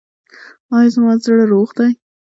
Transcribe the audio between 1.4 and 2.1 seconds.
روغ دی؟